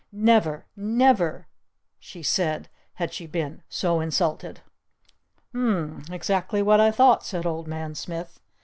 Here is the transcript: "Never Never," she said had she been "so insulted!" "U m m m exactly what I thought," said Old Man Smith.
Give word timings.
"Never 0.11 0.65
Never," 0.75 1.47
she 1.99 2.23
said 2.23 2.69
had 2.95 3.13
she 3.13 3.27
been 3.27 3.61
"so 3.69 3.99
insulted!" 3.99 4.61
"U 5.53 5.59
m 5.61 5.77
m 5.93 6.03
m 6.07 6.11
exactly 6.15 6.63
what 6.63 6.79
I 6.79 6.89
thought," 6.89 7.23
said 7.23 7.45
Old 7.45 7.67
Man 7.67 7.93
Smith. 7.93 8.39